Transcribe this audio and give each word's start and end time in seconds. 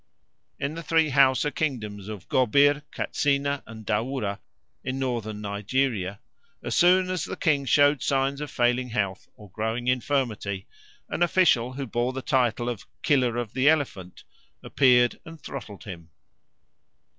In 0.59 0.73
the 0.73 0.81
three 0.81 1.09
Hausa 1.09 1.51
kingdoms 1.51 2.07
of 2.07 2.27
Gobir, 2.27 2.81
Katsina, 2.91 3.61
and 3.67 3.85
Daura, 3.85 4.39
in 4.83 4.97
Northern 4.97 5.41
Nigeria, 5.41 6.19
as 6.63 6.73
soon 6.73 7.11
as 7.11 7.27
a 7.27 7.35
king 7.35 7.65
showed 7.65 8.01
signs 8.01 8.41
of 8.41 8.49
failing 8.49 8.89
health 8.89 9.27
or 9.35 9.51
growing 9.51 9.87
infirmity, 9.87 10.65
an 11.07 11.21
official 11.21 11.73
who 11.73 11.85
bore 11.85 12.13
the 12.13 12.23
title 12.23 12.67
of 12.67 12.87
Killer 13.03 13.37
of 13.37 13.53
the 13.53 13.69
Elephant 13.69 14.23
appeared 14.63 15.19
and 15.23 15.39
throttled 15.39 15.83
him. 15.83 16.09